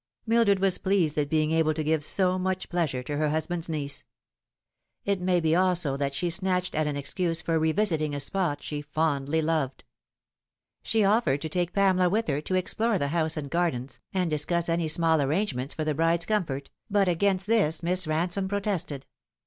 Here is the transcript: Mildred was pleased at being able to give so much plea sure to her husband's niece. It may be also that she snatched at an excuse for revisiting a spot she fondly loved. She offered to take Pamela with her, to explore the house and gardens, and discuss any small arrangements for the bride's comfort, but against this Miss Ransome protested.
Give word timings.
Mildred 0.25 0.59
was 0.59 0.79
pleased 0.79 1.15
at 1.19 1.29
being 1.29 1.51
able 1.51 1.75
to 1.75 1.83
give 1.83 2.03
so 2.03 2.39
much 2.39 2.69
plea 2.69 2.87
sure 2.87 3.03
to 3.03 3.17
her 3.17 3.29
husband's 3.29 3.69
niece. 3.69 4.03
It 5.05 5.21
may 5.21 5.39
be 5.39 5.53
also 5.55 5.95
that 5.95 6.15
she 6.15 6.31
snatched 6.31 6.73
at 6.73 6.87
an 6.87 6.97
excuse 6.97 7.39
for 7.43 7.59
revisiting 7.59 8.15
a 8.15 8.19
spot 8.19 8.63
she 8.63 8.81
fondly 8.81 9.43
loved. 9.43 9.83
She 10.81 11.03
offered 11.05 11.39
to 11.43 11.49
take 11.49 11.73
Pamela 11.73 12.09
with 12.09 12.29
her, 12.29 12.41
to 12.41 12.55
explore 12.55 12.97
the 12.97 13.09
house 13.09 13.37
and 13.37 13.51
gardens, 13.51 13.99
and 14.11 14.27
discuss 14.27 14.69
any 14.69 14.87
small 14.87 15.21
arrangements 15.21 15.75
for 15.75 15.83
the 15.85 15.93
bride's 15.93 16.25
comfort, 16.25 16.71
but 16.89 17.07
against 17.07 17.45
this 17.45 17.83
Miss 17.83 18.07
Ransome 18.07 18.47
protested. 18.47 19.05